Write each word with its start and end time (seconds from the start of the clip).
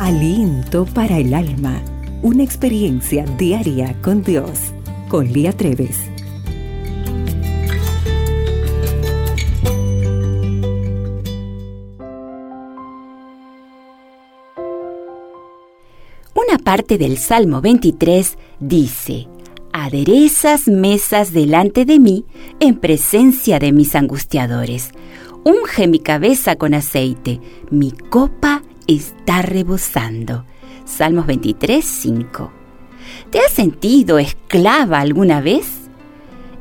Aliento 0.00 0.86
para 0.86 1.18
el 1.18 1.32
alma. 1.32 1.80
Una 2.20 2.42
experiencia 2.42 3.24
diaria 3.38 3.96
con 4.02 4.24
Dios. 4.24 4.72
Con 5.08 5.32
Lía 5.32 5.52
Treves. 5.52 5.96
Una 16.34 16.58
parte 16.64 16.98
del 16.98 17.16
Salmo 17.16 17.60
23 17.60 18.36
dice, 18.58 19.28
Aderezas 19.72 20.66
mesas 20.66 21.32
delante 21.32 21.84
de 21.84 22.00
mí 22.00 22.24
en 22.58 22.80
presencia 22.80 23.60
de 23.60 23.70
mis 23.70 23.94
angustiadores. 23.94 24.90
Unge 25.44 25.86
mi 25.86 26.00
cabeza 26.00 26.56
con 26.56 26.74
aceite, 26.74 27.40
mi 27.70 27.92
copa 27.92 28.63
está 28.86 29.42
rebosando. 29.42 30.44
Salmos 30.84 31.26
23, 31.26 31.84
5. 31.84 32.52
¿Te 33.30 33.40
has 33.40 33.52
sentido 33.52 34.18
esclava 34.18 35.00
alguna 35.00 35.40
vez? 35.40 35.66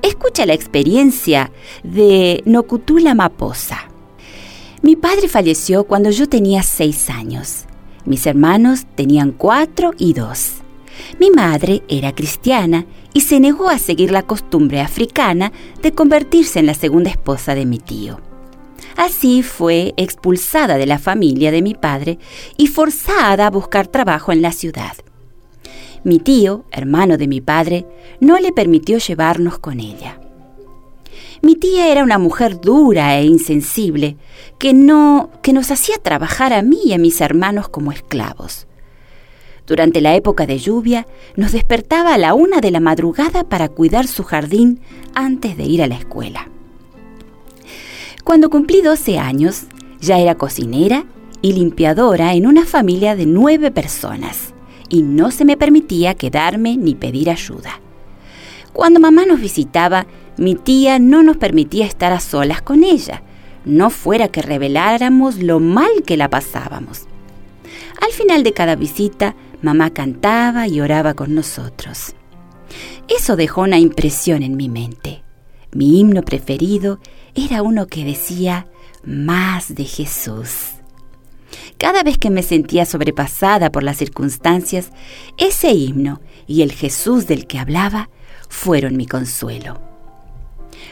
Escucha 0.02 0.46
la 0.46 0.54
experiencia 0.54 1.52
de 1.84 2.42
Nokutula 2.46 3.14
Maposa. 3.14 3.90
Mi 4.82 4.98
padre 4.98 5.30
falleció 5.30 5.86
cuando 5.86 6.10
yo 6.10 6.28
tenía 6.28 6.62
seis 6.62 7.10
años. 7.10 7.66
Mis 8.06 8.26
hermanos 8.28 8.86
tenían 8.96 9.32
cuatro 9.32 9.94
y 9.98 10.14
dos. 10.14 10.56
Mi 11.20 11.32
madre 11.32 11.84
era 11.88 12.14
cristiana 12.14 12.86
y 13.14 13.22
se 13.22 13.40
negó 13.40 13.70
a 13.70 13.78
seguir 13.78 14.12
la 14.12 14.24
costumbre 14.24 14.82
africana 14.82 15.54
de 15.82 15.94
convertirse 15.94 16.60
en 16.60 16.66
la 16.66 16.74
segunda 16.74 17.10
esposa 17.10 17.56
de 17.56 17.66
mi 17.66 17.80
tío. 17.80 18.20
Así 18.96 19.44
fue 19.44 19.94
expulsada 19.98 20.78
de 20.78 20.86
la 20.86 21.00
familia 21.00 21.52
de 21.52 21.62
mi 21.62 21.74
padre 21.74 22.20
y 22.58 22.68
forzada 22.68 23.48
a 23.48 23.52
buscar 23.52 23.88
trabajo 23.88 24.32
en 24.32 24.42
la 24.42 24.52
ciudad. 24.52 24.94
Mi 26.04 26.20
tío, 26.20 26.66
hermano 26.72 27.18
de 27.18 27.28
mi 27.28 27.42
padre, 27.42 27.86
no 28.20 28.40
le 28.40 28.52
permitió 28.52 28.98
llevarnos 28.98 29.58
con 29.60 29.80
ella. 29.80 30.20
Mi 31.42 31.56
tía 31.56 31.92
era 31.92 32.04
una 32.04 32.18
mujer 32.18 32.62
dura 32.62 33.18
e 33.20 33.26
insensible 33.26 34.18
que 34.60 34.74
no 34.74 35.30
que 35.42 35.54
nos 35.54 35.72
hacía 35.72 35.98
trabajar 35.98 36.54
a 36.54 36.62
mí 36.62 36.80
y 36.86 36.94
a 36.94 36.98
mis 36.98 37.20
hermanos 37.20 37.68
como 37.70 37.92
esclavos. 37.92 38.68
Durante 39.66 40.02
la 40.02 40.16
época 40.16 40.46
de 40.46 40.58
lluvia, 40.60 41.08
nos 41.36 41.54
despertaba 41.54 42.14
a 42.14 42.18
la 42.18 42.34
una 42.34 42.60
de 42.60 42.72
la 42.72 42.80
madrugada 42.80 43.44
para 43.44 43.70
cuidar 43.70 44.08
su 44.08 44.24
jardín 44.24 44.82
antes 45.16 45.56
de 45.58 45.64
ir 45.64 45.82
a 45.82 45.88
la 45.88 45.96
escuela. 45.96 46.50
Cuando 48.24 48.50
cumplí 48.50 48.82
12 48.82 49.20
años, 49.20 49.64
ya 50.00 50.20
era 50.20 50.36
cocinera 50.36 51.06
y 51.42 51.54
limpiadora 51.54 52.34
en 52.34 52.48
una 52.48 52.66
familia 52.66 53.16
de 53.16 53.26
nueve 53.26 53.72
personas 53.72 54.54
y 54.90 55.02
no 55.02 55.32
se 55.32 55.46
me 55.46 55.58
permitía 55.58 56.16
quedarme 56.16 56.78
ni 56.78 56.96
pedir 56.96 57.30
ayuda. 57.30 57.80
Cuando 58.72 59.00
mamá 59.00 59.26
nos 59.26 59.40
visitaba, 59.40 60.08
mi 60.38 60.56
tía 60.56 61.00
no 61.00 61.22
nos 61.24 61.38
permitía 61.38 61.86
estar 61.86 62.12
a 62.12 62.20
solas 62.20 62.62
con 62.62 62.84
ella, 62.84 63.22
no 63.66 63.90
fuera 63.90 64.28
que 64.28 64.42
reveláramos 64.42 65.38
lo 65.38 65.60
mal 65.60 66.04
que 66.06 66.18
la 66.18 66.30
pasábamos. 66.30 67.04
Al 68.02 68.12
final 68.12 68.44
de 68.44 68.54
cada 68.54 68.76
visita, 68.76 69.36
Mamá 69.64 69.92
cantaba 69.92 70.68
y 70.68 70.82
oraba 70.82 71.14
con 71.14 71.34
nosotros. 71.34 72.14
Eso 73.08 73.38
dejó 73.38 73.62
una 73.62 73.80
impresión 73.80 74.44
en 74.44 74.58
mi 74.58 74.68
mente. 74.68 75.13
Mi 75.74 76.00
himno 76.00 76.22
preferido 76.24 77.00
era 77.36 77.62
uno 77.62 77.88
que 77.88 78.06
decía, 78.06 78.68
más 79.04 79.74
de 79.74 79.86
Jesús. 79.86 80.74
Cada 81.78 82.04
vez 82.04 82.18
que 82.18 82.30
me 82.30 82.44
sentía 82.44 82.86
sobrepasada 82.86 83.72
por 83.72 83.84
las 83.84 83.98
circunstancias, 83.98 84.92
ese 85.38 85.72
himno 85.72 86.22
y 86.48 86.62
el 86.62 86.72
Jesús 86.72 87.28
del 87.28 87.48
que 87.48 87.60
hablaba 87.60 88.10
fueron 88.50 88.98
mi 88.98 89.06
consuelo. 89.06 89.82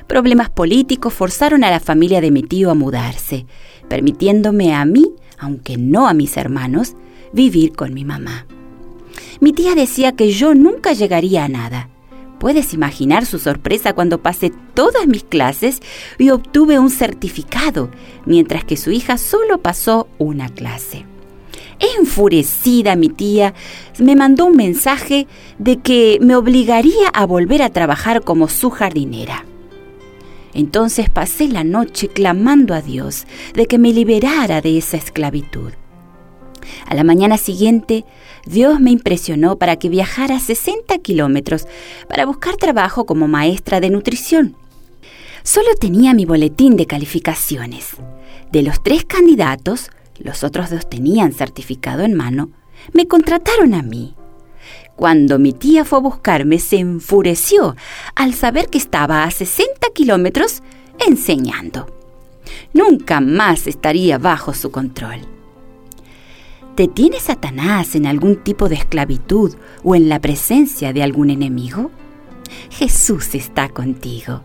Problemas 0.08 0.50
políticos 0.50 1.14
forzaron 1.14 1.64
a 1.64 1.72
la 1.72 1.80
familia 1.80 2.22
de 2.22 2.32
mi 2.32 2.44
tío 2.44 2.72
a 2.72 2.76
mudarse, 2.76 3.46
permitiéndome 3.88 4.74
a 4.74 4.84
mí, 4.86 5.14
aunque 5.38 5.78
no 5.78 6.08
a 6.08 6.14
mis 6.14 6.38
hermanos, 6.38 6.96
vivir 7.34 7.74
con 7.74 7.94
mi 7.94 8.04
mamá. 8.04 8.46
Mi 9.40 9.54
tía 9.54 9.76
decía 9.76 10.14
que 10.14 10.32
yo 10.32 10.54
nunca 10.54 10.94
llegaría 10.94 11.46
a 11.46 11.50
nada. 11.50 11.91
Puedes 12.42 12.74
imaginar 12.74 13.28
su 13.28 13.38
sorpresa 13.38 13.94
cuando 13.94 14.24
pasé 14.24 14.52
todas 14.74 15.06
mis 15.06 15.24
clases 15.24 15.80
y 16.18 16.32
obtuve 16.32 16.80
un 16.80 16.90
certificado, 16.90 17.92
mientras 18.26 18.64
que 18.66 18.78
su 18.78 18.90
hija 18.90 19.20
solo 19.20 19.60
pasó 19.60 20.08
una 20.18 20.50
clase. 20.50 21.06
Enfurecida 22.00 22.96
mi 22.96 23.10
tía 23.10 23.54
me 24.00 24.16
mandó 24.16 24.48
un 24.48 24.56
mensaje 24.58 25.28
de 25.60 25.78
que 25.78 26.18
me 26.20 26.36
obligaría 26.36 27.10
a 27.14 27.28
volver 27.28 27.62
a 27.62 27.70
trabajar 27.70 28.24
como 28.24 28.48
su 28.48 28.72
jardinera. 28.72 29.46
Entonces 30.56 31.12
pasé 31.12 31.48
la 31.48 31.64
noche 31.64 32.08
clamando 32.08 32.74
a 32.74 32.82
Dios 32.82 33.28
de 33.54 33.68
que 33.68 33.78
me 33.78 33.94
liberara 33.94 34.62
de 34.62 34.80
esa 34.80 34.98
esclavitud. 34.98 35.74
A 36.92 36.94
la 36.94 37.06
mañana 37.06 37.38
siguiente, 37.38 38.04
Dios 38.46 38.82
me 38.82 38.92
impresionó 38.92 39.56
para 39.56 39.78
que 39.78 39.88
viajara 39.88 40.38
60 40.42 40.98
kilómetros 40.98 41.66
para 42.10 42.26
buscar 42.26 42.58
trabajo 42.58 43.06
como 43.06 43.30
maestra 43.30 43.80
de 43.80 43.90
nutrición. 43.90 44.58
Solo 45.42 45.70
tenía 45.80 46.14
mi 46.14 46.26
boletín 46.26 46.76
de 46.76 46.88
calificaciones. 46.88 47.92
De 48.52 48.62
los 48.62 48.84
tres 48.84 49.06
candidatos, 49.06 49.90
los 50.20 50.44
otros 50.44 50.70
dos 50.70 50.90
tenían 50.90 51.32
certificado 51.32 52.04
en 52.04 52.14
mano, 52.14 52.50
me 52.92 53.08
contrataron 53.08 53.74
a 53.74 53.84
mí. 53.84 54.14
Cuando 54.98 55.40
mi 55.40 55.54
tía 55.54 55.86
fue 55.86 56.00
a 56.00 56.02
buscarme, 56.02 56.60
se 56.60 56.80
enfureció 56.80 57.78
al 58.16 58.34
saber 58.34 58.68
que 58.68 58.80
estaba 58.80 59.24
a 59.24 59.32
60 59.32 59.88
kilómetros 59.96 60.62
enseñando. 61.08 61.88
Nunca 62.74 63.22
más 63.22 63.68
estaría 63.68 64.18
bajo 64.18 64.54
su 64.54 64.72
control. 64.72 65.41
¿Te 66.76 66.88
tiene 66.88 67.20
Satanás 67.20 67.96
en 67.96 68.06
algún 68.06 68.38
tipo 68.38 68.70
de 68.70 68.76
esclavitud 68.76 69.56
o 69.84 69.94
en 69.94 70.08
la 70.08 70.20
presencia 70.20 70.94
de 70.94 71.04
algún 71.04 71.30
enemigo? 71.30 71.92
Jesús 72.70 73.36
está 73.36 73.68
contigo. 73.68 74.42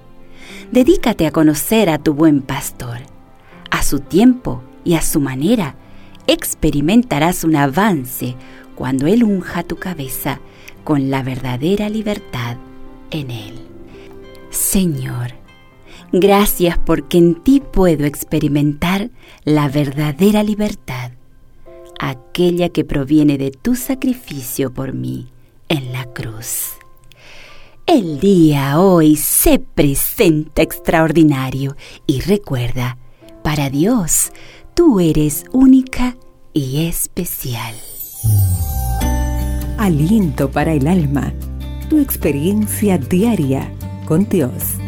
Dedícate 0.72 1.28
a 1.28 1.30
conocer 1.30 1.88
a 1.88 1.98
tu 1.98 2.14
buen 2.14 2.42
pastor. 2.42 2.98
A 3.70 3.84
su 3.84 4.00
tiempo 4.00 4.62
y 4.84 4.94
a 4.94 5.02
su 5.02 5.20
manera 5.20 5.76
experimentarás 6.26 7.44
un 7.44 7.54
avance 7.54 8.34
cuando 8.74 9.06
Él 9.06 9.22
unja 9.22 9.62
tu 9.62 9.76
cabeza 9.76 10.40
con 10.82 11.10
la 11.10 11.22
verdadera 11.22 11.88
libertad 11.88 12.56
en 13.12 13.30
Él. 13.30 13.54
Señor, 14.50 15.34
gracias 16.12 16.76
porque 16.76 17.18
en 17.18 17.36
ti 17.44 17.62
puedo 17.72 18.04
experimentar 18.04 19.10
la 19.44 19.68
verdadera 19.68 20.42
libertad 20.42 20.95
aquella 21.98 22.68
que 22.68 22.84
proviene 22.84 23.38
de 23.38 23.50
tu 23.50 23.74
sacrificio 23.74 24.72
por 24.72 24.92
mí 24.92 25.28
en 25.68 25.92
la 25.92 26.04
cruz. 26.04 26.72
El 27.86 28.18
día 28.18 28.80
hoy 28.80 29.16
se 29.16 29.58
presenta 29.58 30.62
extraordinario 30.62 31.76
y 32.06 32.20
recuerda, 32.20 32.98
para 33.44 33.70
Dios, 33.70 34.32
tú 34.74 34.98
eres 34.98 35.44
única 35.52 36.16
y 36.52 36.86
especial. 36.86 37.74
Aliento 39.78 40.50
para 40.50 40.72
el 40.72 40.88
alma, 40.88 41.32
tu 41.88 42.00
experiencia 42.00 42.98
diaria 42.98 43.72
con 44.06 44.28
Dios. 44.28 44.78